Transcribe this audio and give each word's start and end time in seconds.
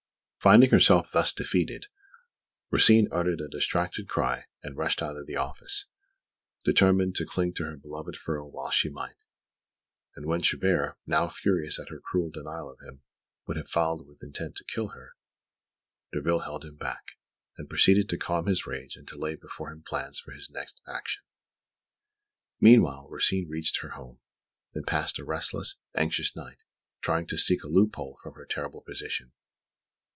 Finding 0.43 0.71
herself 0.71 1.11
thus 1.11 1.31
defeated, 1.33 1.85
Rosine 2.71 3.07
uttered 3.11 3.39
a 3.41 3.47
distracted 3.47 4.07
cry 4.09 4.47
and 4.63 4.75
rushed 4.75 4.99
out 5.03 5.15
of 5.15 5.27
the 5.27 5.35
office, 5.35 5.85
determined 6.65 7.13
to 7.15 7.27
cling 7.27 7.53
to 7.53 7.65
her 7.65 7.77
beloved 7.77 8.17
Ferraud 8.17 8.51
whilst 8.51 8.75
she 8.79 8.89
might; 8.89 9.17
and 10.15 10.25
when 10.25 10.41
Chabert, 10.41 10.97
now 11.05 11.29
furious 11.29 11.77
at 11.77 11.89
her 11.89 11.99
cruel 11.99 12.31
denial 12.31 12.71
of 12.71 12.79
him, 12.79 13.03
would 13.45 13.55
have 13.55 13.69
followed 13.69 14.07
with 14.07 14.23
intent 14.23 14.55
to 14.55 14.63
kill 14.63 14.87
her, 14.87 15.13
Derville 16.11 16.39
held 16.39 16.65
him 16.65 16.75
back, 16.75 17.19
and 17.55 17.69
proceeded 17.69 18.09
to 18.09 18.17
calm 18.17 18.47
his 18.47 18.65
rage 18.65 18.95
and 18.95 19.07
to 19.09 19.19
lay 19.19 19.35
before 19.35 19.71
him 19.71 19.83
plans 19.83 20.17
for 20.17 20.31
his 20.31 20.49
next 20.49 20.81
action. 20.87 21.21
Meanwhile, 22.59 23.05
Rosine 23.11 23.47
reached 23.47 23.81
her 23.81 23.89
home, 23.89 24.19
and 24.73 24.87
passed 24.87 25.19
a 25.19 25.23
restless, 25.23 25.75
anxious 25.93 26.35
night, 26.35 26.63
trying 26.99 27.27
to 27.27 27.37
seek 27.37 27.61
a 27.63 27.67
loophole 27.67 28.17
from 28.23 28.33
her 28.33 28.47
terrible 28.47 28.81
position. 28.81 29.33